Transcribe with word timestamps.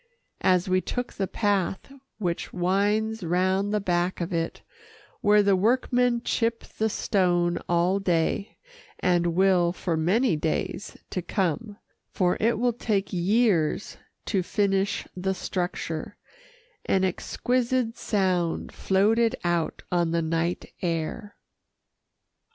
As 0.41 0.67
we 0.67 0.81
took 0.81 1.13
the 1.13 1.27
path 1.27 1.93
which 2.17 2.51
winds 2.51 3.23
round 3.23 3.71
the 3.71 3.79
back 3.79 4.19
of 4.19 4.33
it, 4.33 4.63
where 5.19 5.43
the 5.43 5.55
workmen 5.55 6.23
chip 6.23 6.63
the 6.63 6.89
stone 6.89 7.59
all 7.69 7.99
day, 7.99 8.57
and 8.97 9.35
will 9.35 9.71
for 9.71 9.95
many 9.95 10.35
days 10.35 10.97
to 11.11 11.21
come 11.21 11.77
(for 12.09 12.35
it 12.39 12.57
will 12.57 12.73
take 12.73 13.13
years 13.13 13.97
to 14.25 14.41
finish 14.41 15.07
the 15.15 15.35
structure) 15.35 16.17
an 16.87 17.03
exquisite 17.03 17.95
sound 17.95 18.71
floated 18.71 19.35
out 19.43 19.83
on 19.91 20.09
the 20.09 20.23
night 20.23 20.73
air. 20.81 21.35